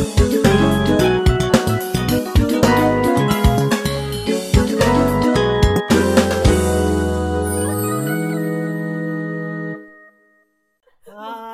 [0.00, 0.06] は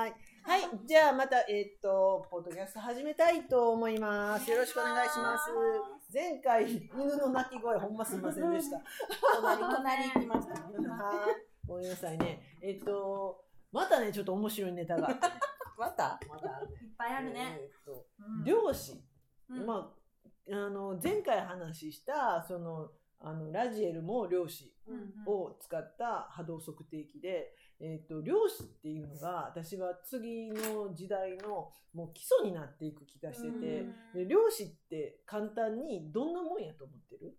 [0.05, 0.13] ーい。
[0.43, 0.61] はい。
[0.87, 4.49] じゃあまた、えっ、と、ポッドキャスト始めたいと思います。
[4.49, 5.51] よろしくお願いします。
[6.15, 8.81] 前回、犬の鳴き声、ほんますみませんでした。
[9.35, 10.61] 隣、隣行きましたね。
[10.87, 11.35] はい。
[11.67, 12.41] ごめんなさいね。
[12.63, 13.43] えっ、と、
[13.73, 15.09] またね、ちょっと面白いネタが。
[15.79, 16.77] またまたあるね。
[16.83, 17.59] いっぱいあるね。
[17.61, 19.05] えっ、と、うん漁師。
[19.51, 19.93] うんま
[20.51, 22.91] あ、あの、前回話した、その、
[23.21, 37.37] あの、ラジエルも漁師うんを使った波動測定器で、えっと漁師っていうのが私は次の時代のもう基礎になっていく気がしてて、うんで漁師って簡単にどんなもんやと思ってる？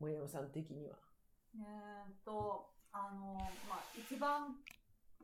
[0.00, 0.96] 森山さん的には。
[1.54, 3.34] えーっと、あの、
[3.68, 4.56] まあ、一番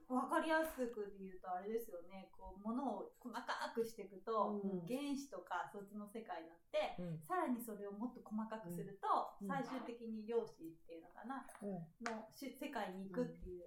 [0.06, 3.42] わかりやすく言うとあれですよね、こう、ものを細か
[3.74, 4.86] くしていくと、うん。
[4.86, 7.18] 原子とかそっちの世界になって、うん。
[7.26, 9.48] さらにそれをもっと細かくすると、うん。
[9.50, 11.42] 最終的に量子っていうのかな、
[12.06, 13.66] のし世界に行くっていう、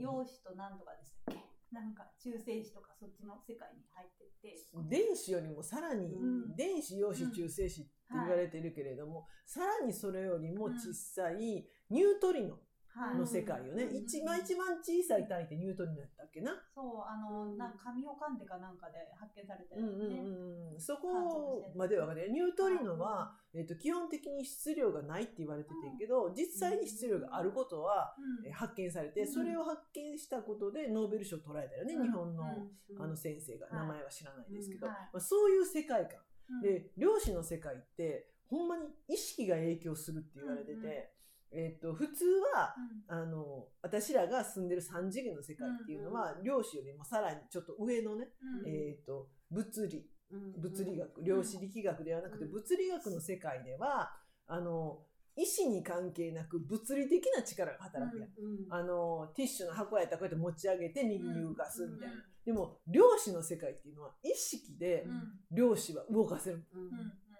[0.00, 1.44] 陽子となんとかでしたっけ？
[1.68, 4.56] なんか中性子とかそっちの世界に入ってって、
[4.88, 6.56] 電子よりもさらに、うん。
[6.56, 12.54] 電子陽子中性子って言われてるけれども、さらにそれよりも小さいニュートリノ。
[12.54, 12.65] はい
[13.14, 16.52] の世界よね、うん一番一番小さい単位ってニュートリノやったっけな？
[16.74, 17.58] そう、あの、うん。
[17.58, 19.82] な紙を噛んでかなんかで発見されてね。
[19.82, 22.32] うんうん、そこまでは分かんない。
[22.32, 28.46] ニュートリノは、えっと基本的に質量がないって言われててんけど、実際に質量があることは、うん。
[28.46, 32.02] え発見されて、うんそれを発見したことでノーベル賞を取られたよね、うん。
[32.04, 32.44] 日本の,、
[32.90, 33.02] うん。
[33.02, 33.74] あの先生が、はい。
[33.76, 36.20] 名前は知らないですけど、まあ、そういう世界観。
[36.50, 36.62] うん。
[36.62, 41.12] で、漁師の世界って、ほんまに意識が影響するって言われてて、
[41.52, 42.74] えっと普通は、
[43.08, 48.28] あの私らが住んでる3次元の世界っていうのは、漁師よりもさらにちょっと上のね、
[48.64, 48.68] うん。
[48.68, 50.10] えっと物理。
[50.58, 52.52] 物理学、ん量子力学ではなくて、うん。
[52.52, 54.12] 物理学の世界では、
[54.48, 55.04] あの、
[55.36, 58.30] 意思に関係なく物理的な力が働くやん。
[58.70, 62.14] あの、ティッシュの箱やったらこうやって持ち上げて右に動かすみたいな。
[62.44, 65.10] でも、量子の世界っていうのは意識でうん。
[65.10, 65.22] うん
[65.52, 66.66] 量子は動かせる。
[66.74, 66.90] うん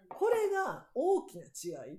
[0.08, 1.98] これが大きな違い。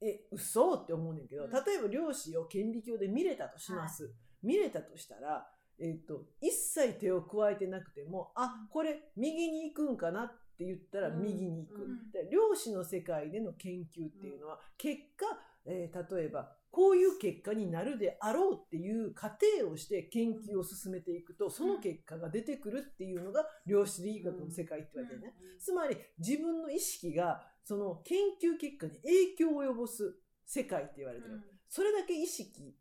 [0.00, 1.50] え、嘘って思うねんけど、うん。
[1.50, 4.14] 例えば量子を顕微鏡で見れたとします。
[4.42, 5.48] 見れたとしたら、
[5.78, 11.22] えっ、と、一切手を加えてなくても、あ、これ右に行くんかなって言ったらうん。
[11.22, 11.82] 右に行く。
[11.82, 12.10] うん。
[12.10, 15.26] で量子の世界での研究っていうのは、結果、
[15.66, 25.34] えー例えば、こういう結果になるであろうっていう過程をして研究を進めていくと、その結果が出てくるっていうのが量子力学の世界って言われてるね。
[25.58, 31.40] つまり自分の意識がその研究結果に影響を及ぼす世界って言われてる。
[31.68, 32.76] それだけ意識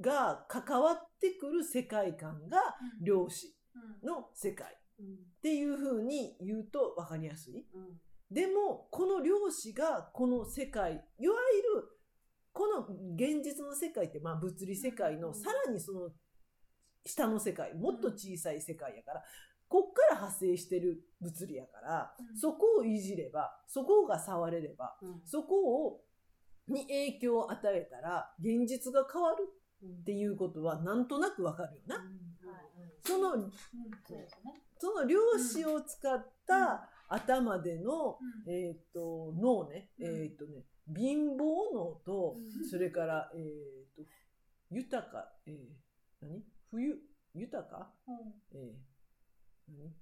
[0.00, 3.56] が関わってくる世界観が量子
[4.02, 4.76] の世界。
[4.98, 7.66] っていうふうに言うと分かりやすい。
[8.30, 11.88] でもこの量子がこの世界いわゆる
[12.56, 16.08] この現実の世界ってまあ物理世界のうんさらにその
[17.04, 19.22] 下の世界もっと小さい世界やから
[19.68, 22.38] こっから派生してる物理やからうん。
[22.38, 24.96] そこをいじればそこが触れれば
[25.26, 26.00] そこを
[26.66, 29.36] に影響を与えたら現実が変わる
[29.84, 32.02] っていうことはなんとなくわかるよな。
[33.04, 33.50] その
[34.78, 38.18] その量子を使った頭での、
[38.48, 40.24] えっ、と、脳ね、うん。
[40.24, 40.64] えっ、とね、
[40.94, 42.68] 貧乏脳と、うん。
[42.68, 43.42] それから、えっ、
[43.94, 44.02] と、
[44.70, 46.42] 豊か、えー、何？
[46.70, 46.96] 冬、
[47.34, 47.92] 豊か？
[48.54, 49.92] えー、何？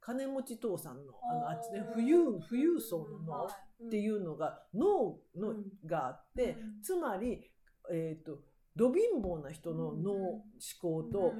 [0.00, 5.64] 金持ち父さんの、あの、あっちね、富裕、富裕層の脳っていうのが、脳の、うん。
[5.86, 6.82] があって、うん。
[6.82, 7.40] つまり、
[7.92, 8.38] えっ、と、
[8.74, 10.18] ど貧乏な人の脳、うん。
[10.18, 10.42] 思
[10.80, 11.34] 考と、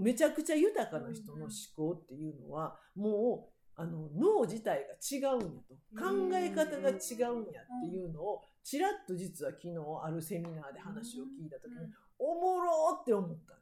[0.00, 5.74] めちゃくちゃ豊かな人の思考っていうのは、もう、あの、脳自体が違うんやと。
[5.98, 11.78] 考え方が違うんやっていうのを、ちらっと実は昨日あるセミナーで話を聞いたときに、
[12.18, 13.60] おもろーって思ったの。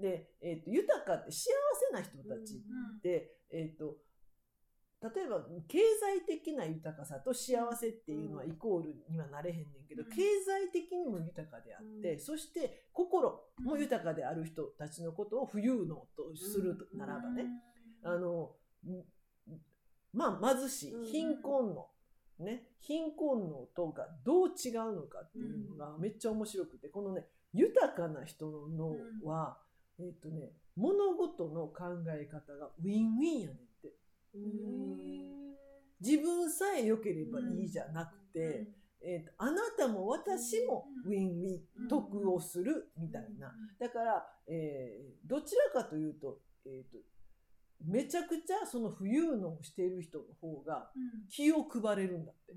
[0.00, 1.50] で、えっ、と、豊かって幸
[1.92, 3.98] せな人たちって、えっ、と、
[5.02, 10.10] 例えば経済的な豊かさと幸せっていうのはイコールにはなれへんねんけど、うん。
[10.10, 12.20] 経済的にも豊かであって、うん。
[12.20, 17.46] そして心も豊かである人たちのことを富裕能とするならばね、
[18.04, 18.52] あの、
[18.86, 19.04] ん
[20.12, 21.86] まあ貧しいうん貧困の、
[22.38, 29.58] ね、貧困のとがどう違うのかっていうのがめっちゃ面白くて、このね、豊かな人の脳は、
[29.98, 33.92] えっ、とね、物事の考え方がウィンウィンやねんって。
[36.00, 38.68] 自分さえ良ければいいじゃなくて、
[39.02, 43.52] えーとあなたも私もウィンウィン、得をするみたいな。
[43.78, 46.98] だから、えーどちらかというと、えーと
[47.84, 51.28] めちゃくちゃその富裕のをしている人の方がうん。
[51.28, 52.52] 気を配れるんだって。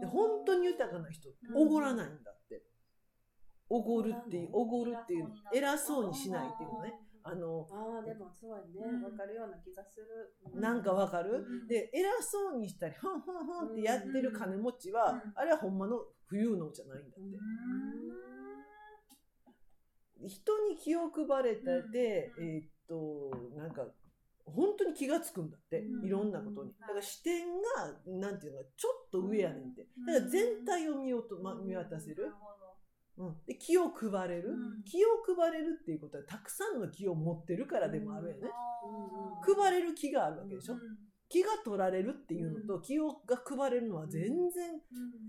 [0.00, 1.56] で本当に豊かな人ってうん。
[1.62, 2.62] おごらないんだって。
[3.68, 6.92] おごるっていう、おごるっていう、偉そうにしないっていうのね。
[7.22, 8.64] あの、ああでもそうやね。
[8.84, 9.04] うん。
[9.04, 10.34] わかるような気がする。
[10.60, 11.68] なんかわかる、うん。
[11.68, 15.32] で、偉そうにしたり、ふんふんふんってやってる金持ちは、うん。
[15.36, 17.20] あれはほんまの富裕能じゃないんだっ
[20.20, 20.28] て。
[20.28, 22.44] 人に気を配れたで、うん。
[22.44, 23.86] えーっと、なんか、
[24.50, 26.06] 本当に気がつくんだって、うん。
[26.06, 26.72] いろんなことに。
[26.80, 29.86] だから視点が、なんていうのか、ちょっと上やねんって。
[29.98, 30.06] うん。
[30.06, 32.32] だから全体を見ようと、ま、見渡せる。
[33.18, 34.82] うん、で気を配れる、うん。
[34.84, 38.48] 気を配れるっていうことはたくさんの気を持ってるからでもあるよね、
[39.42, 40.80] 配れる気があるわけでしょ、うん
[41.30, 44.72] 気が取られるっていうのと気をが配れるのは全然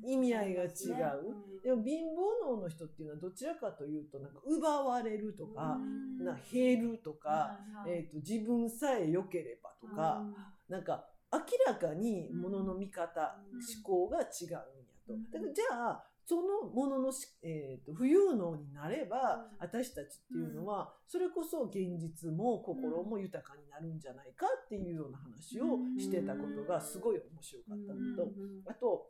[0.03, 0.09] うん。
[0.09, 1.61] 意味合いが違う、うん。
[1.61, 6.25] でも貧乏脳の人っていうのはどちらかというとなんか奪われるとか、うん。
[6.25, 10.23] な減るとか、えー、と自分さえ良ければとか、
[10.67, 13.59] なんか明らかにものの見方、うん。
[13.59, 14.57] 思考が違うんや
[15.07, 15.13] と。
[15.13, 15.29] うん。
[15.29, 19.67] だからじゃあそのもののし、えー、と富裕能になれば、うん。
[19.67, 28.31] 私たちっていうのは、それこそ現実も心も豊かになるんじゃないかっていうような話をしてたことがすごい面白かったのと、
[28.65, 29.09] あと、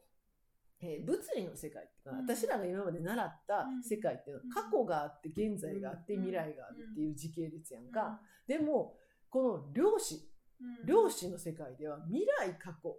[0.81, 2.25] えー物理の世界っていうか、うん。
[2.25, 8.19] 私らが今まで習った世界っていうのは、過去があって現在があって未来があるっていう時系列やんか。
[8.47, 8.97] でも
[9.29, 10.27] この量子
[10.59, 10.87] うん。
[10.87, 12.97] 量子の世界では未来過去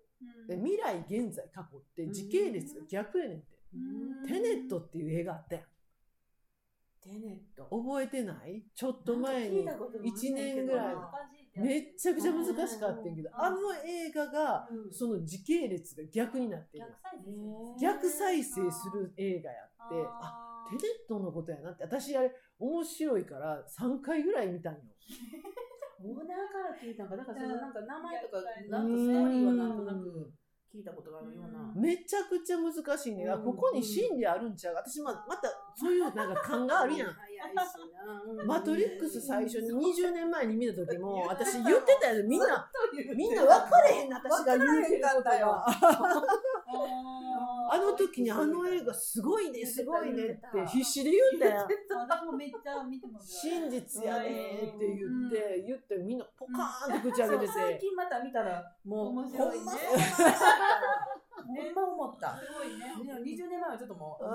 [0.49, 3.62] 未来現在過去って時系列が逆やねんて。
[3.75, 4.27] うん。
[4.27, 5.65] テネットっていう映画あったやん。
[7.03, 7.65] テネット。
[7.65, 8.63] 覚えてない？
[8.75, 10.97] ちょっと前になんか聞いたこともあんねんけ1ど年ぐらい。
[11.55, 13.45] めっちゃくちゃ難しかったんやけど、うん。
[13.45, 14.93] あの映画がうん。
[14.93, 16.85] その時系列が逆になってる。
[17.81, 24.81] 逆再生する映画やって、あ、あテネットのことやなって、私あれ面白いから3回ぐらい見たんよ。
[26.05, 26.35] オーナーか
[26.75, 30.33] ら聞いたんかだからそのなんか名前とかうんなんかストーリーはなんとなく
[30.73, 31.71] 聞いたことがあるような。
[31.77, 33.29] めちゃくちゃ難しいね。
[33.29, 33.45] あうん。
[33.45, 34.73] ここに真理あるんちゃ。
[34.73, 37.13] う私ままたそういうなんか感があるやん。
[37.13, 38.23] 早いしな。
[38.41, 38.47] うん。
[38.47, 42.23] マトリックス最初に20年前に見た時も私言ってたよ。
[42.23, 42.71] ねみんな
[43.15, 44.17] みんな分かれへんな。
[44.17, 45.67] 私が言うてることが
[47.73, 50.25] あの時にあの映画すごいねすごいね。
[50.25, 51.67] って必死で言うんだよ。
[52.07, 54.29] 私もめっちゃ見てますよ真実やね
[54.77, 57.53] って言って言ってみんなポカーンと口開けてて。
[57.53, 59.59] 最近また見たらもう面白いね。
[59.59, 60.29] ほんまそう思った。
[61.43, 62.37] ほんま思った。
[62.37, 62.93] すごいね。
[63.05, 64.29] いや20年前はちょっともうう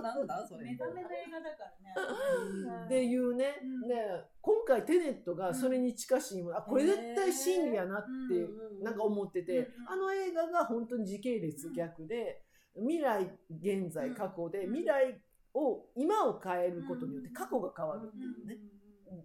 [0.00, 0.46] なんだ？
[0.48, 0.64] それ。
[0.64, 2.84] 目覚めの映画だからね。
[2.86, 3.88] っていうね、うん。
[3.88, 3.94] で
[4.40, 12.42] 今回テネットがそれに近しいもの、あこれ絶対真理やなってうんなんか思ってて、うんあの映画が本当に時系列逆で、
[12.76, 14.74] 未来現在過去でうん。
[14.74, 15.20] 未来
[15.54, 18.58] を今を変えることによって過去が変わるっていうね、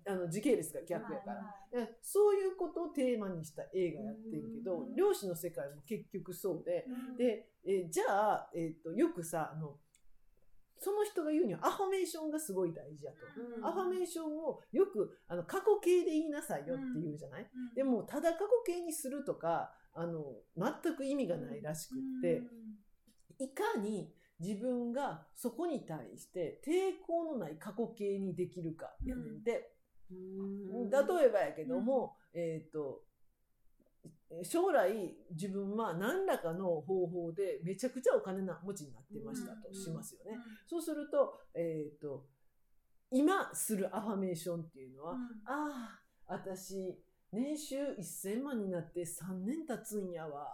[0.07, 1.31] あの時系列が逆やか
[1.71, 4.95] ら、でそういうことをテーマにした映画やってるけど、うん。
[4.95, 7.17] 漁師の世界も結局そうで、うん。
[7.17, 9.77] で、えーじゃあ、えー、とよくさあの
[10.85, 13.17] その人が言うにはアファメーションがすごい大事やと。
[13.57, 13.65] うん。
[13.65, 17.73] アファメーションをよくあの過去形で言いなさいよって言うじゃない、うん。
[17.73, 20.21] でもただ過去形にするとかあの
[20.55, 22.43] 全く意味がないらしくって、
[23.43, 29.71] いかに自分がそこに対して抵抗のない過去形にできるかやねんで、
[30.11, 30.89] うん。
[30.91, 33.01] 例えばやけども、えっ、と
[34.43, 34.91] 将来
[35.31, 40.37] 自分は何らかの方法でめちゃくちゃお金な持ちになってましたとうんしますよね。
[40.67, 42.25] そうすると,、えっと
[43.11, 45.13] 今するアファメーションっていうのは、
[45.45, 46.99] ああ、私、
[47.31, 50.47] 年収1000万になって3年経つんやわ。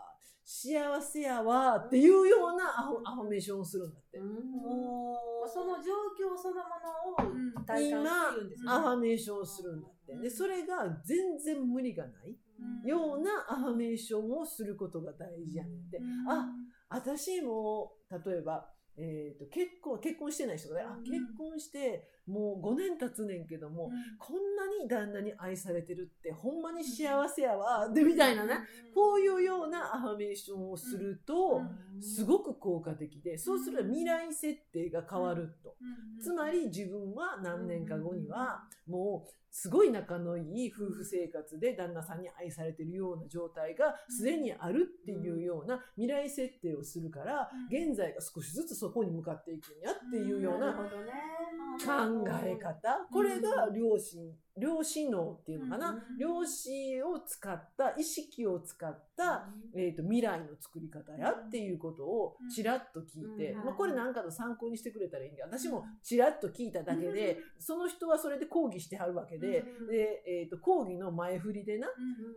[0.44, 1.78] 幸せやわ。
[1.78, 4.18] っていうようなアフアファメーションをするんだって。
[4.20, 4.32] うん
[5.48, 10.18] その状況そのものうんを体感してるんですよねアファメーションをするんだって。
[10.18, 12.36] で、それが全然無理がない
[12.84, 16.00] ようなアファメーションをすることが大事やねんで。
[16.30, 16.48] あ、
[16.90, 21.04] 私も、例えば、えー、と結婚結婚してない人がね、あうん。
[21.04, 28.60] 結婚してもう5年経つねんけども、こんなに旦那に愛されてるってほんまに幸せやわ、でみたいなね、
[28.94, 31.62] こういうようなアファメーションをすると、
[32.00, 35.76] すごく効果的で、そうすると未来設定が変わると。
[36.22, 47.90] つまり自分は何年か後にはもうすごい仲のいい夫婦生活で旦那さんに愛されてるような状態がすでにあるっていうような未来設定をするからうん。
[47.90, 52.11] 現在が少しずつそこに向かっていくんやっていうような考
[52.46, 56.18] え方、これが量子、量子脳っていうのかな、うん。
[56.18, 63.66] 量子を使った、意識を使った、えー、と未来の作り方やっていうことをちらっと聞いて、うん。
[63.66, 69.88] まあ、これなんかの参考にしてくれたらいいんで私もちらっと聞いただけで、その人はそれで講義してはるわけで,、うん。
[69.88, 71.88] でえー、と講義の前振りでな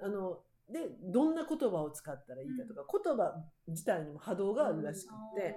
[0.02, 0.38] あの
[0.70, 3.34] でどんな言葉を使ったらいいかとか、言葉
[3.68, 5.56] 自体にも波動があるらしくって、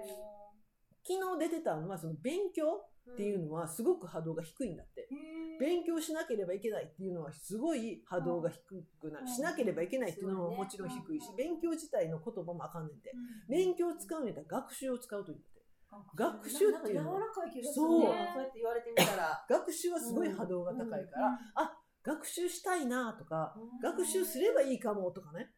[1.06, 5.08] 昨日出てたのはその勉強っていうのはすごく波動が低いんだって。
[5.58, 8.60] 勉強しなければいけないっていうのはすごい波動が低
[9.00, 9.24] くなる。
[9.26, 9.34] うん。
[9.34, 13.12] しなければいけないっていうのももちろん低いし、勉強自体の言葉もあかんねんて。
[13.48, 15.58] 勉強を使うんやったら学習を使うというんだって。
[16.14, 16.56] 学習。
[16.56, 17.12] っていうの。
[17.12, 18.00] は柔らかい気がするそう。
[18.00, 19.44] ねそうやって言われてみたら。
[19.50, 21.38] 学習はすごい波動が高いから、
[22.04, 25.50] 学習したいなとか、学習すればいいかもとかね。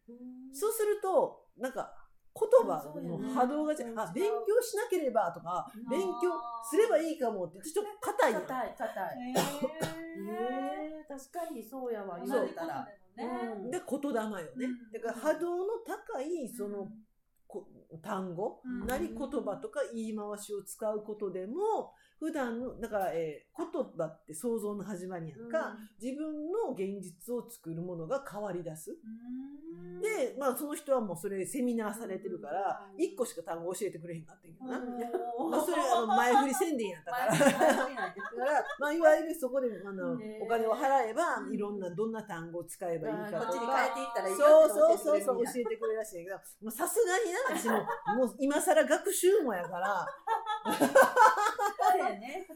[0.52, 1.92] そうすると、なんか
[2.32, 6.32] 言葉の波動が違う、あ、勉強しなければとか、勉強
[6.68, 8.34] すればいいかもってちょっと硬い。
[8.34, 9.30] 硬い硬い。
[9.30, 9.40] へ
[11.00, 12.86] え確かにそうやわ言われたら
[13.18, 13.66] う。
[13.66, 14.66] んで、言霊よね。
[14.66, 14.92] うん。
[14.92, 16.88] だから波動の高い、その、
[17.46, 17.66] こ
[18.02, 18.86] 単語、うん。
[18.86, 28.96] なり言葉とか言い回しを使うことでも、普段の、だから、えー言葉って想像の始まりやんか、自分の現実を作るものが変わり出す。
[30.00, 33.02] で、まあその人はもうそれセミナーされてるから、うん。
[33.02, 34.78] 一個しか単語教えてくれへんかってんけどな。
[34.78, 35.50] うん。
[35.50, 37.32] まあそれあの前振り宣伝やったから。
[37.32, 41.52] だから、 まあ、いわゆるそこであのお金を払えば、うん。
[41.52, 50.06] いろんなどんな単語を使えばいいかことっちに変かえていったらいいそうそうそうそう教教えてくれるらしいんやけどさすがにな私ももう今更学習もやから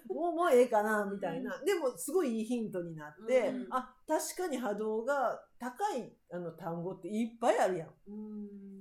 [0.09, 3.73] もうもうええかなみたいな、でもすごいいいヒントになって、うん。
[3.73, 7.89] あ確かに波動が高いあの単語っていっぱいあるやん。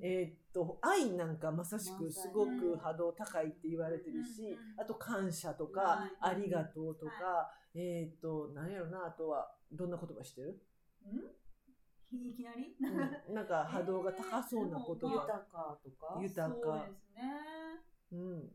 [0.02, 10.62] えーっと愛なんかまさしくすごく波動高いって言われてるし、うんあと感謝とか、はいありがとうとか、えーっと何やろなあとはどんな言葉してる、
[12.12, 12.76] いきなり？
[13.28, 16.20] うん、なんか波動が高そうな言 豊葉、かとか。
[16.22, 16.56] 豊か。
[16.62, 17.24] そうですね。
[18.12, 18.52] うん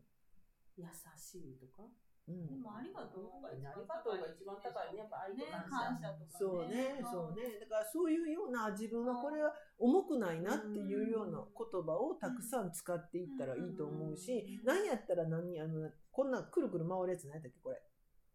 [0.79, 1.83] 優しいとか。
[2.27, 2.47] うん。
[2.47, 4.99] でもありがとうがありがとうが一番高いね。
[4.99, 5.51] やっぱ愛とね。
[5.67, 7.59] 感謝とかそうね、そうね。
[7.59, 17.81] だからそういうような自分はこれは重くないなっていうような言葉をたくさん使っていったらいいと思うし、何やったら何、あの、こんなくるくる回るやつ何やっけ、これ。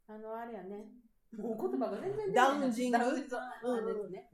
[0.06, 0.84] あのあれやね。
[1.38, 2.98] もう言葉が全然ダウンジング。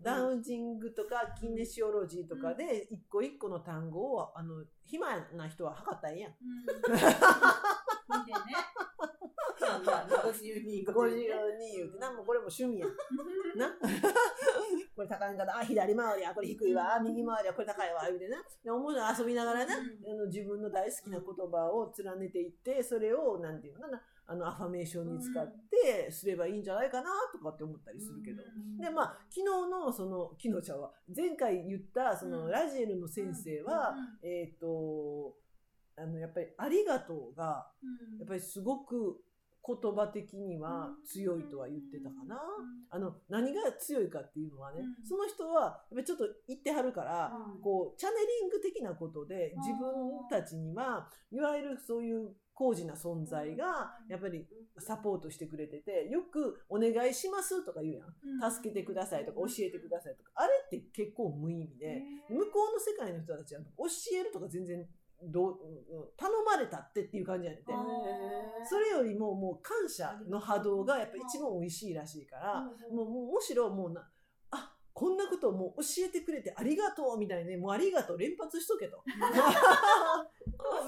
[0.02, 0.92] ダウンジング。
[0.92, 6.32] とかキネシオロジーとかで一個一個の単語を、あの、暇な人は測ったらええやん。
[8.18, 8.32] ね。
[9.60, 10.94] うんまあ52 52
[11.76, 12.86] 言うてな、もうこれも趣味や。
[12.86, 12.90] ん。
[13.58, 13.70] な。
[14.96, 18.42] これ高いんかな、あ、左回りや、これ低いわ、あ右回りや、これ高いわ、言うてな。
[18.64, 28.42] で思うの遊びながらな、あの自分の大好きな言葉を連ねていって、それを、なんていうのかな、あの、アファメーションに使って、すればいいんじゃないかな、とかって思ったりするけど。
[28.78, 32.50] で、まあ、昨日の、その、昨日ちゃんは、前回言った、その、うん。
[32.50, 35.34] ラジエルの先生は、えっ、と、
[36.02, 37.70] あの、やっぱり、ありがとうが、
[38.18, 39.22] やっぱりすごく
[39.66, 42.40] 言葉的には強いとは言ってたかな。
[42.90, 45.06] あの、何が強いかっていうのはね、うん。
[45.06, 54.46] その人は、やっぱりちょっと言ってはるから、うんこう、チャネリング的なことで、自分たちには、いわゆるそういう高次な存在が、やっぱり
[54.78, 58.50] サポートしてくれてて、よくお願いしますとか言うやん。
[58.50, 63.86] 助けてくださいとか教えてくださいとか、あれって結構無意味で、向こうの世界の人たちは教
[64.18, 64.86] えるとか全然
[65.22, 65.58] ど
[66.16, 67.72] 頼まれたってっていう感じやねんて。
[68.68, 72.62] それよりももう感謝の波動がやっぱ一番美味しいらしいから、
[72.92, 74.08] もうむしろもうな、
[74.50, 79.02] あこんなことをもう教えてくれてありがとうみたいにね、もうありがとう連発しとけと。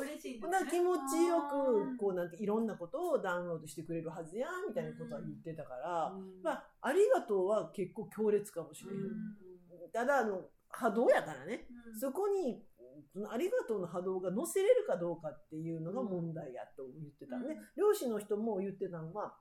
[0.01, 6.13] 嬉しいこんな気持ちよく、こうなんていろんなことをダウンロードしてくれるはずや、みたいなことは言ってたから、
[6.43, 9.91] まあ、ありがとうは結構強烈かもしれない。
[9.93, 11.67] ただ、あの、波動やからね。
[11.99, 12.65] そこに、
[13.13, 17.57] そのありがとうの波動が乗せれるかどうかっていうのが問題やと言ってたね。
[17.77, 19.35] 漁師の人も言ってたのは、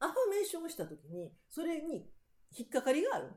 [0.00, 2.06] アファメーションをした時に、それに
[2.56, 3.32] 引っかかりがある。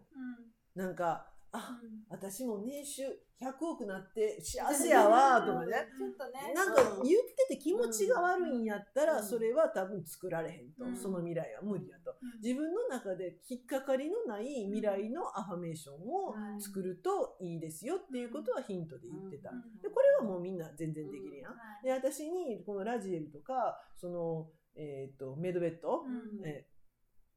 [0.75, 3.03] なんか、あ、私も年収
[3.41, 5.73] 100億なって 幸せやわ、とかね。
[5.97, 6.53] ちょっとね。
[6.53, 9.23] なんか言ってて気持ちが悪いんやったら、うん。
[9.23, 10.85] それは多分作られへんと。
[10.85, 10.95] うん。
[10.95, 12.15] その未来は無理やと。
[12.41, 19.51] 自分の中で引っかかりのない未来のアファメーションを作るといいですよっていうことはヒントで言ってた。
[19.81, 21.55] で、これはもうみんな全然できるやん。
[21.83, 26.05] で、私にこのラジエルとか、その、えっ、と、メドベッド、
[26.43, 26.76] えー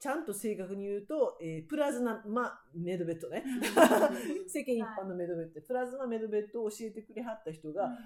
[0.00, 2.22] ちゃんと正確に言うと、えープラズマ
[2.74, 3.44] メドベッドね。
[4.48, 7.96] 世間一般のメドベッド、プラズマメドベッドを教えてくれはった人が、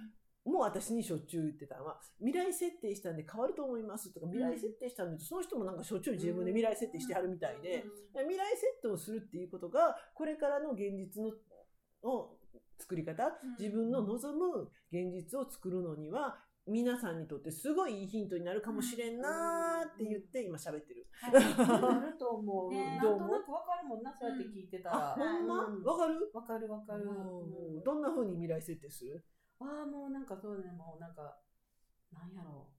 [0.44, 11.32] もう私にしょっちゅう言ってたのは、未来設定したんで変わると思いますとか、未来設定したんで、その人もなんかしょっちゅう自分で未来設定してはるみたいで、未来設定をするっていうことが、これからの現実の、
[12.02, 12.36] の
[12.76, 21.06] 作り方、自分の望む現実を作るのには、皆さんにとってすごいいいヒントになるかもしれんなーって言って今喋ってる。
[21.30, 22.72] なると思う。
[22.72, 25.12] ねなんとなくわかるもんな、そうやって聞いてたら。
[25.12, 25.66] あ、ほんま？
[25.66, 26.30] うんわかる？
[26.32, 27.04] わかるわかる。
[27.04, 29.22] うんどんな風に未来設定する？
[29.60, 31.38] ああ、もうなんかそうね、もうなんか、
[32.12, 32.73] なんやろう。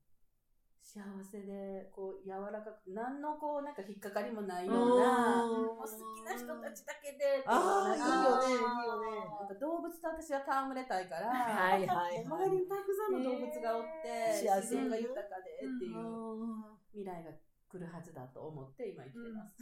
[0.86, 9.26] 幸せで、こう、柔らかく、何のこう、なんか引っかかりもないような、もう好きな人たちだけで、ああ、いいよね、いいなんよね。
[9.50, 16.64] か動物と私は戯れたいから、はいはいはい周りにたくさんの動物がおって、自然が豊かでっていううん
[16.94, 17.34] 未来が
[17.66, 19.58] 来るはずだと思って今生きてます。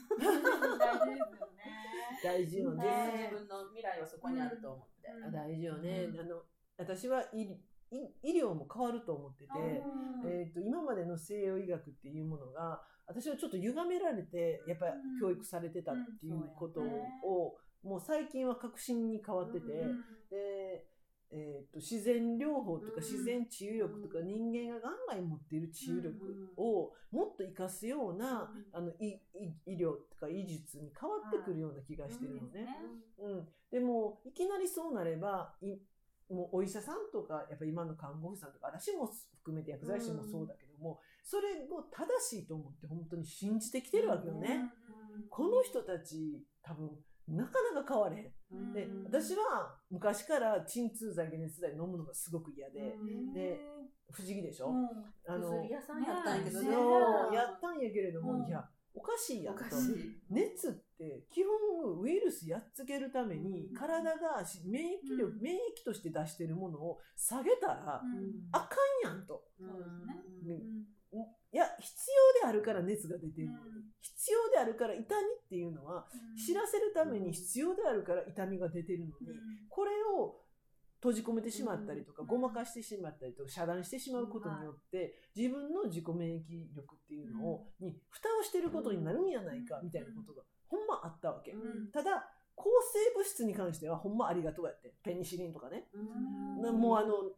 [2.23, 2.85] 大事よね。
[2.85, 3.31] 大事よね。
[3.33, 5.09] 自分の未来はそこにあると思って。
[5.09, 6.05] うんあ大事よね。
[6.05, 6.43] うんあの、
[6.77, 7.57] 私はいい
[8.23, 9.51] 医療も変わると思ってて、
[10.27, 15.21] えー、と今までの西洋医学っていうものが私はちょっと歪められてやっぱりうん。
[15.21, 20.87] 教育されてたっていうことを、もう最近は革新に変わってて、うんで、
[21.31, 23.03] えー、と自然療法とかうん。
[23.03, 26.17] 自然治癒力とか人間が元来持っている治癒力
[26.57, 29.21] をもっと活かすような、うんあの医
[29.67, 32.67] 医医療とか医術に変わってくるような気がしてるのね。
[33.19, 33.33] うん。
[33.33, 35.77] うん、でもいきなりそうなればい
[36.31, 44.71] もうお医者さんとかやっぱ今の看護婦さんとか私も含めて薬剤師もそうだけども、それを正しいと思って本当に信じてきてるわけよね。
[45.31, 46.91] この人たち多分
[47.29, 48.33] なかなか変われへん。
[48.53, 53.61] うんで私は昔から鎮痛剤解熱剤飲むのがすごく嫌で、うんで
[54.11, 54.87] 不思議でしょ、うん
[55.27, 56.69] あの薬屋さんやったんやけどね。
[57.35, 58.65] やったんやけれども、うんいや
[58.95, 60.21] おかしいやんとおかしい。
[60.31, 60.84] 熱って
[61.31, 65.41] 基本ウイルスやっつけるためにうん体がし免疫力、うん。
[65.41, 68.49] 免疫として出してるものを下げたらうん。
[68.53, 68.77] あか
[69.09, 69.43] んやんと。
[71.53, 72.11] いや必
[72.43, 73.47] 要であるから熱が出てる。
[73.47, 73.83] のに、うん。
[74.01, 76.07] 必要であるから痛みっていうのは
[76.45, 79.13] 知らせるために必要であるから痛みが出てるのに、
[79.69, 80.41] これを
[81.05, 82.29] 閉じ込めてしまったりとか、うん。
[82.29, 86.43] ごまかしてしまったりとか遮断してしまうことによって、自分の自己免疫
[86.75, 89.85] 力っていうのを、に蓋をしてることになるんやないか、うん。
[89.85, 91.91] みたいなことがほんまあったわけ、うん。
[91.93, 94.95] ただ抗生物質に関してはほんまありがとうやって。
[95.03, 95.87] ペニシリンとかね、
[96.73, 97.33] もうあの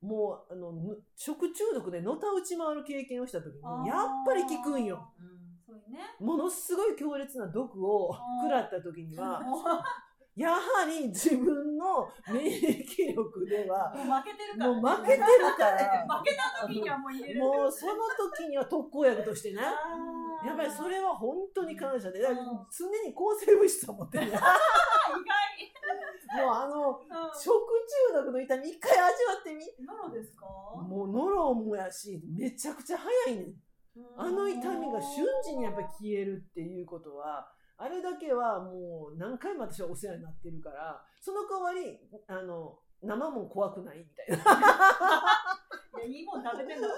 [0.00, 5.12] もうあのぬ食中毒でのたうち回る経験をした時にやっぱり効くんよ。
[5.66, 6.00] そういうね。
[6.20, 9.42] ものすごい強烈な毒を食らった時には
[10.36, 15.22] やはり自分の免疫力ではもう負けてるからもう負けてる
[15.56, 16.06] から。
[16.18, 17.40] 負けた時にはもう入れる。
[17.40, 17.92] もうその
[18.32, 19.62] 時には特効薬としてね。
[19.62, 19.72] や
[20.54, 22.20] っぱりそれは本当に感謝で。
[22.20, 22.66] だからうん。
[22.70, 24.40] 常に抗生物質を持ってるね 意
[26.42, 27.04] もうあの外
[27.38, 27.54] 食
[28.10, 29.64] 中毒の痛み一回味わってみ。
[29.78, 30.46] うんノロですか？
[30.46, 33.54] もうノロもやしめちゃくちゃ早いねん。
[34.16, 44.44] あの痛みが瞬時にやっぱり消えるっていうことはあれだけはもう何回も私はお世話になってるからその代わりあの生も怖くないみたいな。
[45.96, 46.94] いやいいもん食べてんだろ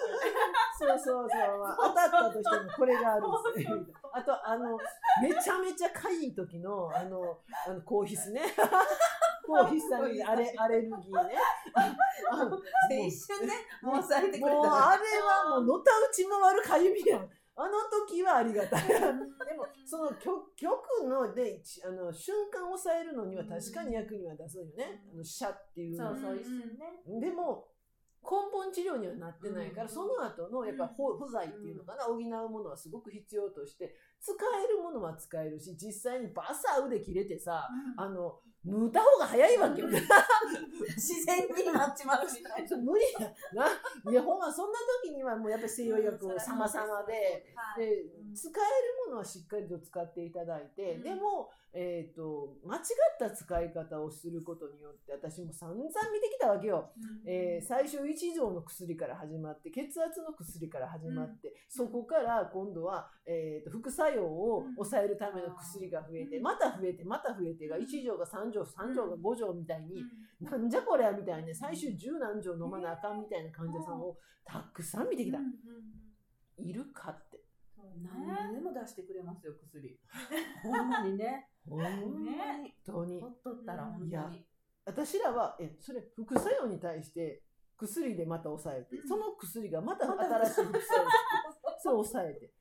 [0.78, 4.10] そうそうそう、まあ、当たったとしてもこれがあるんですよそうそうそう。
[4.14, 4.78] あとあの
[5.20, 8.42] めちゃめちゃかゆい時のあのあの抗ヒスね。
[9.46, 11.34] 抗ヒスタミンアレアレルギーね。
[13.06, 17.30] 一瞬ね、もうあれはもうのたうち回るかゆみやん。
[17.57, 17.73] あの
[18.07, 18.87] 時はありがたい。
[18.87, 18.95] で
[19.57, 25.03] もその曲曲のでちあの瞬間を抑えるのには確かに役には出すよね。
[25.11, 27.21] あのっていうそうそう、一瞬ね。
[27.21, 27.69] でも
[28.23, 29.88] 根本治療にはなってないから、うん。
[29.88, 40.02] その後のやっぱ補補剤っていうのかな、補うものはすごく必要として使えるものは使えるし実際にバサ腕切れてさ、あの縫った方が早いわけよね。
[40.96, 42.76] 自然になっちまうみたい な。
[42.76, 44.11] 無理やな。
[44.11, 47.52] いや ほんまそんな時にはもうやっぱり西洋薬を様々で。
[47.55, 52.82] はいでうん使えるものはしっかりと使っていただいて、うんでも、えー、と間違っ
[53.20, 55.84] た使い方をすることによって私も散々見
[56.20, 56.90] てきたわけよ、
[57.26, 66.42] えー最初一錠の薬から始まって血圧の薬から始まって、そこから今度は、えー、と副作用を抑えるための薬が増えて、うん。
[66.42, 67.82] また増えてまた増えてがうん。
[67.82, 70.00] 1錠が3錠3錠が5錠みたいに、
[70.42, 70.50] うん。
[70.50, 75.52] なんじゃこりゃみたいな最終十何錠飲まなあかんみたいな患者さんをたくさん見てきた、うんうん
[76.58, 77.38] いるかって。
[78.02, 78.54] 何ね。
[78.54, 80.00] でも出してくれますよ、薬。
[80.64, 81.50] ほんまにね。
[81.68, 84.44] 本ね当にほっとったら本当いやに。
[84.85, 87.42] 私らはえそれ副作用に対して
[87.76, 91.11] 薬でまた抑えて、うんその薬がまた新しい副作用を
[91.79, 92.52] そう抑えて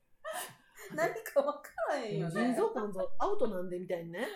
[0.94, 2.32] 何か分からへんよね。
[2.32, 4.26] 腎臓肝臓アウトなんでみたいにね。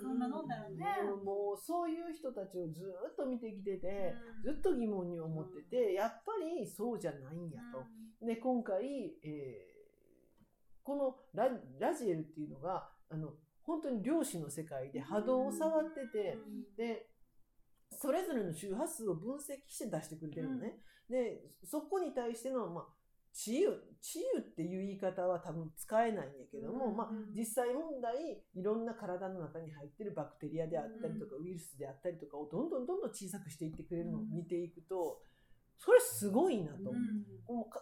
[0.00, 0.86] そんなもんだよね。
[1.24, 8.26] もうそういう人たちをずっと見てきてて、ずっと疑問に思ってて、やっぱりそうじゃないんやと。
[8.26, 9.70] で、今回、えー
[10.82, 13.34] このララジエルっていうのが、あの、
[13.70, 16.38] 本当に量子の世界で波動を触ってて、
[16.76, 17.06] で、
[17.92, 20.78] それぞれの周波数を分析して出してくれてるのね。
[21.08, 22.86] で、そこに対しての、まあ、
[23.32, 23.68] 治癒、
[24.00, 35.22] 治癒っていう言い方は多分使えないんやけども、うんまあ、実際問題、いろんな体の中に入ってるバクテリアであったりとか、ウイルスであったりとかをどんどんどんどん小さくしていってくれるのを見ていくと、
[35.78, 36.92] それすごいなと。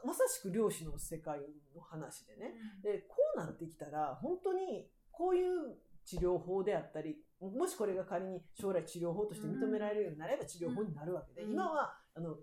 [0.04, 1.40] まさしく量子の世界
[1.74, 2.54] の話でね。
[2.82, 11.52] で、こうなってきたら、本当にこういう治療法であったり、もしこれが仮に将来治療法として認められるようになれば治療法になるわけで、うん。
[11.52, 12.36] 今は、あの、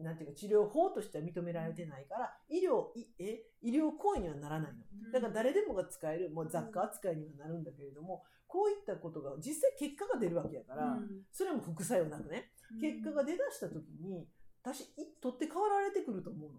[0.00, 4.78] なんていうか治療法としては認められてないから、医療、いえ、医療行為にはならないの。
[5.12, 10.98] だから誰でもが使える、もう雑貨扱いにはなるんだけれども、こういったことが実際結果が出るわけやから、
[11.32, 12.50] それも副作用なくね、
[12.80, 14.26] 結果が出だした時に、
[14.62, 16.58] 私、い取って代わられてくると思うの。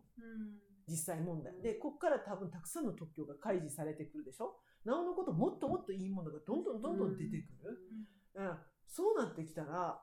[0.88, 1.54] 実際問題。
[1.62, 7.78] で、こっから多分たくさんの特許が開示されてくるでしょなおのこともっともっといいものがどんどんどんどん出てくる？
[8.34, 10.02] だからそうなってきたら、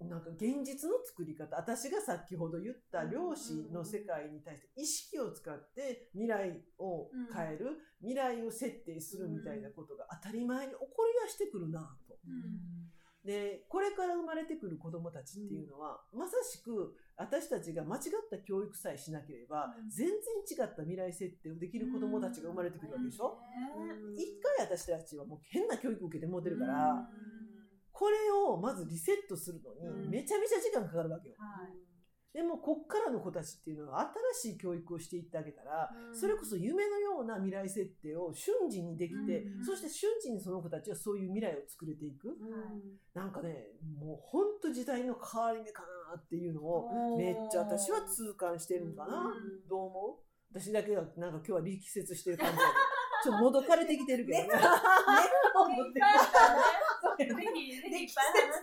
[0.00, 12.16] なんか現実の作り方、私が先ほど言った量子の世界に対して意識を使って未来を変える、未来を設定するみたいなことが当たり前に起こり出してくるなと。
[13.24, 19.90] で、これから生まれてくる子供たちっていうのは、まさしく私たちが間違った教育さえしなければ、うん。
[19.90, 20.16] 全然
[20.50, 23.38] 違った未来設定をできる子供たちが生まれてくるわけでしょ、
[24.16, 27.08] 一回私たちはもう変な教育受けてもうてるから、
[27.92, 30.02] これをまずリセットするのうん。
[30.02, 31.36] にめちゃめちゃ時間かかるわけよ。
[31.38, 31.91] はい
[32.32, 42.34] でもこっからの子たちっていうのは新しい教育をしていってあげたら、それこそ夢のような未来設定を瞬時にできて、うんそして瞬時にその子たちはそういう未来を作れていく。
[43.14, 43.66] なんかね、
[44.00, 49.18] もうほんと時代の変わり目かなっていうのをめっちゃ私は痛感してるんかな。
[49.18, 50.58] うんどう思う？
[50.58, 52.72] 私だけがなんか今日は力説してる感じだけど、
[53.24, 54.44] ちょっともどかれてきてるけどね。
[54.44, 56.60] いっぱいあったね。
[57.22, 58.14] ぜひ、ぜひ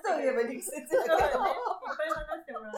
[0.04, 1.16] といえば力説だけど。
[1.18, 2.78] いっぱい話してもらって。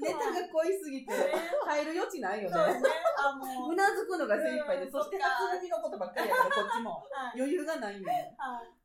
[0.02, 2.56] ネタが濃いすぎて入る余地ないよね。
[2.56, 6.90] そ うなずくのが精一杯で、うんそして初耳のことばっかりやからこっちも。
[7.12, 7.40] はい。
[7.40, 8.12] 余裕がないんだ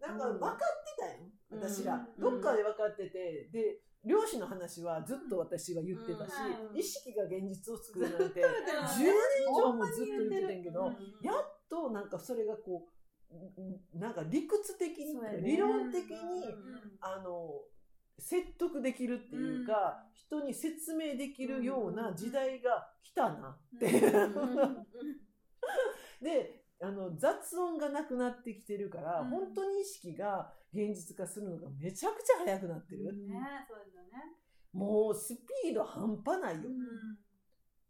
[0.02, 0.14] な。
[0.14, 1.60] んか分かってたよ、うん。
[1.60, 1.96] 私ら。
[1.96, 2.22] うん。
[2.22, 6.34] どっかで分かってて、で、漁師の話はずっと私は言ってたし、
[6.72, 6.78] うん。
[6.78, 10.94] 意識が現実を作るなんて、ずっと10言って年る以上もずっと言ってたんやけど、うん。
[11.22, 12.96] やっとなんかそれがこう、
[13.62, 16.98] んなんか理屈的に、理論的に、うん。
[17.00, 17.64] あの、
[18.20, 23.92] 説得できるっていうか、人に説明できるような時代が来たなって。
[26.22, 33.10] で、あの、雑音がなくなってきてるから、うん本当に意識が現実化するのがめちゃくちゃ早くなってる。
[33.10, 34.10] うんね、そうですよね。
[34.74, 36.70] もうスピード半端ないよ。
[36.70, 37.18] うん。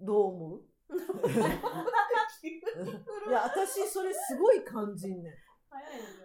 [0.05, 0.61] どう思う？
[3.27, 5.33] いや、私それすごい感じんねん。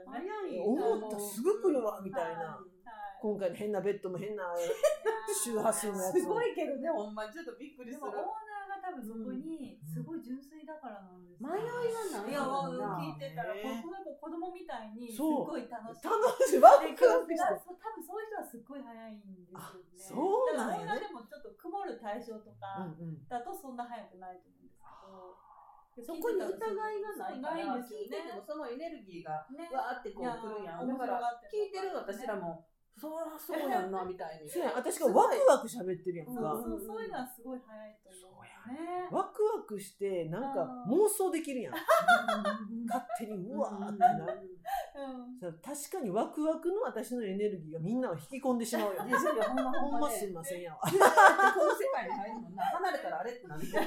[0.06, 0.82] 早いよね。
[0.84, 2.42] 思ったすぐ来るわ、みたいな。
[2.42, 2.64] はい。
[3.20, 4.48] 今回の変なベッドも変な
[5.44, 8.08] 周波数のやつすごいけどね、ほんまにちょっとびっくりるですも。
[8.08, 8.16] オー
[8.48, 16.08] ナーが多分そこにすごい純粋だからなんですよ迷いはないいや、聞いてたら、ねこの子子供みたいにすごい楽しい。
[16.08, 16.16] 楽
[16.48, 16.64] しい。
[16.64, 17.44] ワクでワクして。
[17.60, 19.60] 多分そういう人はすっごい早いんですよね。
[19.60, 23.28] あそうなんやねだからオーナーでもちょっと曇る対象とかうんうん。
[23.28, 26.16] だとそんな早くないと思うんですけど。
[26.16, 28.48] そこに疑いがないから、ないんですよ聞いててもね。
[28.48, 30.88] そのエネルギーがねわーってこう来るやん。
[30.88, 32.64] だから面白がって聞いてる私らも、
[32.98, 34.50] そらそうやんな、 みたいに。
[34.50, 36.50] そうやん私がワクワク喋ってるやんそうか。
[36.62, 38.30] そうそういうのはすごい早いと思う。
[38.68, 39.08] ね。
[39.10, 41.74] ワクワクして、なんか妄想できるやん。
[42.86, 44.58] 勝手にうわーってなる。
[44.94, 45.52] うん。
[45.52, 49.04] さ確かにワクワクの私のエネルギーがみんなを引き込んでしまうよ。
[49.06, 50.80] いやいやほんまほんまねすいませんやわ。
[50.84, 51.00] この
[51.74, 52.64] 世界に入るもんな。
[52.64, 53.62] 離れたらあれってなる。
[53.62, 53.84] 忘れちゃっ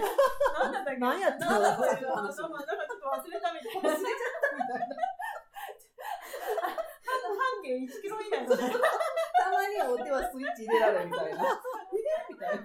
[0.64, 3.82] なんだったっけ何やったなんだったっけそういう話頭なんかちょっと忘れたみたいな。
[3.82, 5.13] たみたいな。
[7.74, 8.74] 半径1キロ以内のね。
[8.74, 11.62] たまにお手はスイッチ入れられるみたいな。
[12.30, 12.64] みたいな。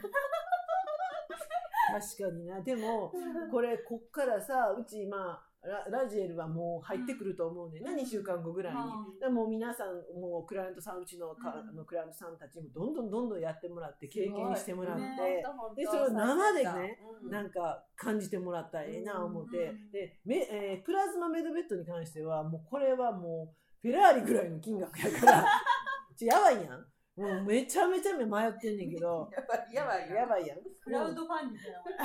[1.88, 2.60] 確かにな。
[2.60, 3.12] でも、
[3.50, 5.48] これ、こっからさ、うち、まあ、
[5.90, 8.80] ララジエルはもう入ってくると思うねうん2週間後ぐらいに。
[8.80, 15.42] うんもう皆さん、もうクライアントさん、うちのか、うのクライアントさんたちもどんどんどんどんやってもらって、経験してもらって、ね
[15.76, 25.46] でそれを生でね、うんなんか感じてもらったらええな思って、うんで、めえープラズマメドベッドに関しては、もうこれはもう、フェラーリぐらいの金額やから、
[26.16, 26.86] ちょやばいやん。
[27.16, 30.58] もうめちゃめちゃ迷ってんねんけど、 やばい、やばいやばいやん。
[30.80, 31.96] クラウドファンディングだよこれ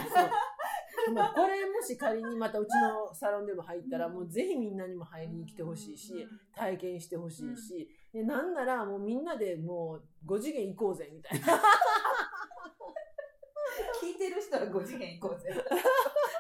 [1.05, 11.47] そうまあこれもし仮にまたうちのサロンでも入ったら、もうぜひみんなにも入りに来てほしいし、体験してほしいし、でなんならもうみんなでもう5次元行こうぜみたいな。
[14.01, 15.53] 聞いてる人は5次元行こうぜ。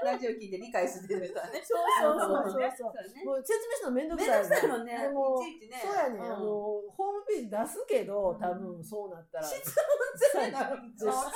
[0.03, 1.63] ラジオ聞いて理解してる人はね。
[1.63, 2.93] そうそうそうそうねそう。
[2.93, 4.97] ねもう説明するのめんどくめんさいどくさいもんね。
[4.97, 5.81] でもいちいちね。
[5.81, 9.83] そうやね、んあのホームページ出すけど多分そうなったら、質問
[10.17, 11.31] せなるん質問さ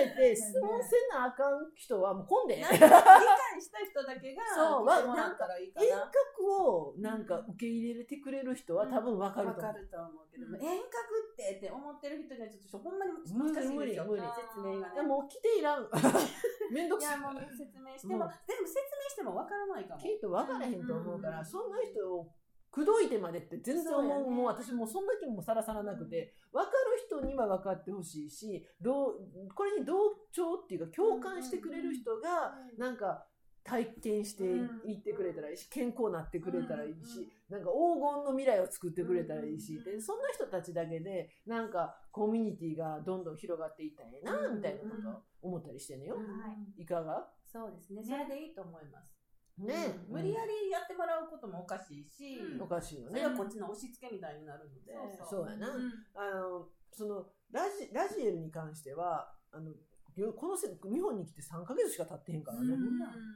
[0.00, 6.10] れて質問せなあかん人はもう混んでなんか理解した人だけがそう来てもらったらいいか遠な。
[6.10, 9.72] 隔をなんか受け入れてくれる人は多分分かるわと思う。
[9.72, 10.98] かると思うけど遠隔
[11.32, 13.74] ってって思ってる人にはちょっとほんまに難しい。
[13.74, 14.94] 無理無理無理説明がね。
[14.96, 15.88] でも来ていらん。
[16.72, 17.18] めんどくさい。
[17.18, 18.16] いやもう説明しても、う。
[18.16, 18.30] んでも
[18.66, 20.00] 説明してもわからないかも。
[20.00, 22.32] きっと分からへんと思うから、うんそんな人を
[22.70, 29.18] 口説いてまでって全然思うもう私もうそんな気もさらさらなくて分かる人には分かってほしいしどう
[29.54, 29.94] これに同
[30.32, 33.26] 調っていうか共感してくれる人がなんか
[33.62, 34.44] 体験して
[34.88, 46.16] いってくれたらいいし健康になってくれたらいいしなんか黄金の未来を作ってくれたらいいしでそんな人たちだけでなんかコミュニティがどんどん広がっていったらええなみたいなことを思ったりしてんねよ。
[46.16, 47.28] うんいかが？
[47.52, 48.00] そうですね。
[48.02, 48.08] ね。
[48.08, 49.12] それでいいと思います。
[49.58, 50.00] ね。
[50.08, 50.14] うん。
[50.14, 52.62] 無理やりやってもらうこともおかしいし、うん。
[52.62, 53.20] おかしいよね。
[53.20, 54.92] それはこっちの押し付けみたいになるので。
[55.28, 55.68] そうやな。
[55.68, 55.92] うん。
[56.14, 59.70] あのそのラジラジエルに関してはあの
[60.16, 62.88] よこのせ日本に来て3ヶ月しか経ってへんからね、うん。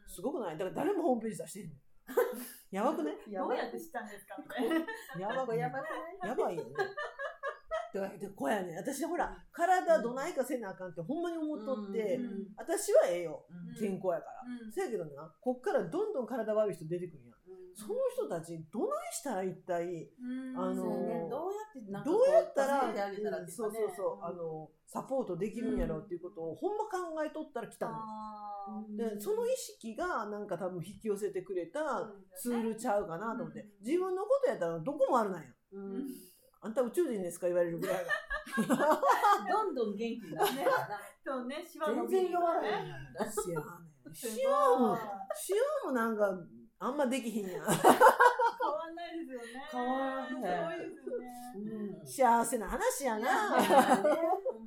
[0.07, 0.59] すごくない？
[0.59, 1.74] だから誰もホームページ出してへんの
[2.70, 4.37] やばくねどうやって知ったんですか？
[4.38, 5.29] みたいな。
[5.29, 5.88] やばくねやばくな
[6.26, 6.29] い？
[6.31, 6.70] やばいよね
[8.18, 12.46] でこうやね私ほら体どないかせなあかんってほんまに思っとって、うん。
[12.56, 13.46] 私はええよ。
[13.50, 13.74] うん。
[13.74, 14.72] 健康やから、うん。
[14.72, 17.37] せやけどなこっからどんどん体悪い人出てくるやん。
[17.74, 20.59] その人たちどないしたら一体うん。
[20.59, 21.28] あのね。
[21.30, 27.92] どうやってどうやったら、助けてあげたらっていそうそうそう、あのサポートできるんやろうっていうことを、ほんま考えとったら来たの。
[27.96, 33.87] あーでその意識がなんか多分引き寄せてくれたツールちゃうかなと思って、うん。
[33.87, 35.48] 自分のことやったらどこもあるなんや。
[35.72, 36.06] うん
[36.66, 37.46] あんた宇宙人ですか？
[37.46, 38.11] 言われるぐらいが。
[39.48, 44.14] どんどん元気になってるからそうね、シワ全然弱らへんやんだ知らんねん。
[44.14, 44.98] すごいシワも、
[45.35, 45.52] シ
[45.85, 46.31] ワもなんか
[46.79, 47.64] あんまできひんやん。
[47.64, 49.46] 変わんないですよね。
[49.70, 51.70] 変わらへんすごいですよね。
[51.70, 53.57] うん幸せな話やな。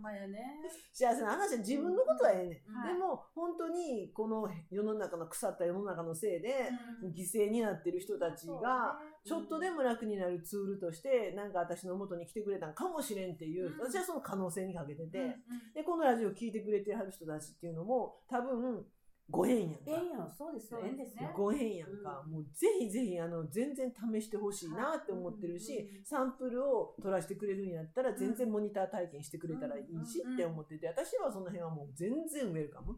[0.01, 0.27] まやね。
[0.27, 2.73] ほんまやね幸せな話は自分のことはええねん。
[2.73, 2.93] はい。
[2.93, 6.69] でも本当にこの世の中の腐った世の中のせいで、
[7.03, 7.11] うん。
[7.11, 13.79] 犠牲になってる人たちが、ちょっとでも楽になるツールとして、なんか私の元に来てくれたんかもしれんっていう、うん。
[13.79, 15.33] 私はその可能性にかけてて、うんうん。
[15.73, 18.85] で、このラジオ聞いてくれてはる人たちっていうのも、多分、
[19.31, 19.79] ご縁やんか。
[19.87, 20.31] 縁よ。
[20.37, 21.29] そうですよ縁ですよ。
[21.35, 22.23] ご縁やんか。
[22.27, 32.97] もうぜひぜひ、あの、全然試してほしいなって思ってるし、うんサンプルを取らせてくれるんやったら、全然モニター体験してくれたらいいしって思ってて、私はその辺はもう全然ウェルカム。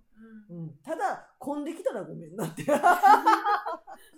[0.50, 0.58] うん。
[0.58, 0.70] うん。
[0.84, 2.63] ただ、混んできたらごめんなって。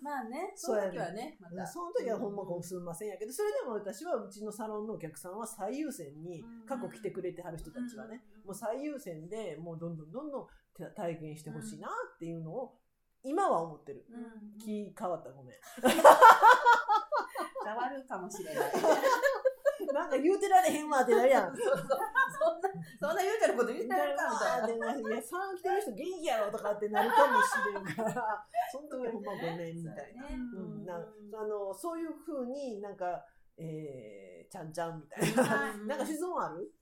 [0.02, 1.66] まあねその時はねまた。
[1.66, 10.63] その時はほんまこうすんませんやけど、それでも私はうちのサロンのお客さんは最優先に、過去来てくれてはる人たちはね、もう最優先でもうどんどんどんどんた
[10.96, 12.80] 体験してほしいなっていうのを
[13.24, 14.06] 今は思ってる。
[14.10, 15.58] うん気変わったらごめん。
[17.66, 18.74] 変わるかもしれない
[19.94, 21.56] なんか言うてられへんわってなるやん。
[21.58, 30.24] そうそうそんなそんな言うてること言ってられるかみたいないや、サロン来てる人元気やろとかってなるかもしれんから、その時はほんまごめんみたいな。
[30.24, 33.26] ねうん、なあのそういうふうになんか、
[33.58, 35.44] えー、ちゃんちゃんみたいな。
[35.44, 36.74] はいなんか質問ある、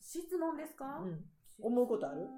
[0.00, 1.24] 質問ですかうん、
[1.60, 2.28] 思うことある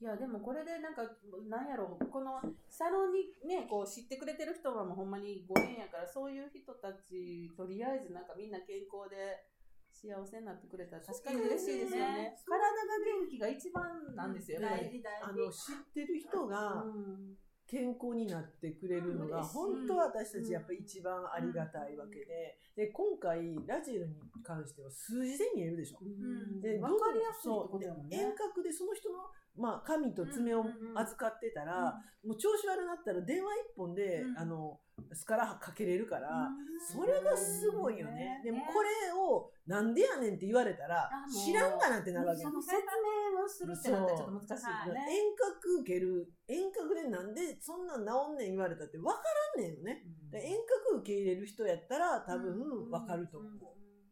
[0.00, 1.02] いやでもこれでなんか
[1.48, 2.38] なんやろうこの
[2.70, 9.42] サロンにねこう知ってくれてる人はもうほんまにご縁やからそういう人たちとりあえずなんかみんな健康で
[9.90, 12.36] 幸せになってくれたら確かに嬉しいですよね。
[12.38, 15.46] そう体が元気が一番なんですよね、大事大あ事。
[15.46, 17.34] の知ってる人がうん
[17.66, 22.56] 健康になってくれるのが本当は私たちやっぱり一番ありがたいわけで。
[22.74, 25.98] で今回ラジエルに関しては数字で見えるでしょ。
[26.00, 26.60] うん。
[26.62, 28.16] で分かりやすいってことだもんね。
[28.22, 29.18] 遠隔でその人の、
[29.58, 31.94] まあ、髪と爪を預かってたら、
[32.24, 34.38] もう調子悪なったら電話一本で、うん。
[34.38, 34.78] あの
[35.12, 36.80] スカラかけれるから、うん。
[36.80, 38.40] それがすごいよね。
[38.44, 42.42] でもねこれをなんでやねんって言われたら知らんがなってなるわけ。
[42.42, 45.00] その説明をするってなったらちょっと難しいよね。
[45.10, 49.12] 遠隔受ける遠隔でなんでそんなん治んねん言われたって分か
[49.56, 50.04] らんねんよね。
[50.30, 50.56] で遠
[50.90, 53.52] 隔受け入れる人やったら多分分かると思う。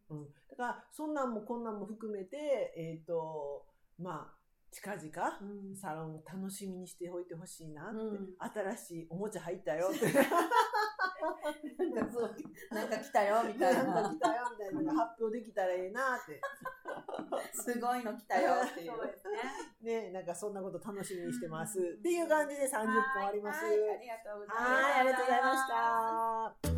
[0.09, 2.37] うん、だからそんなんもこんなんも含めて
[2.77, 3.67] えっ、と
[3.99, 4.36] まあ
[4.71, 10.07] 近々うんサロンを楽しみにしておいてほしいなって、うん新しいおもちゃ入ったよって
[11.79, 12.35] なんかそう、
[12.75, 13.85] なんか来たよみたいな。
[13.85, 16.41] なんか来たよみたいなのが発表できたらええなって
[17.53, 18.93] すごいの来たよっていう。
[19.83, 20.03] ね。
[20.03, 21.81] ね、なんかそんなこと楽しみにしてます。
[21.81, 23.65] うんっていう感じで30分終わります。
[23.65, 24.63] はいありがとうございます。
[24.63, 26.76] はい、ありがとうございました。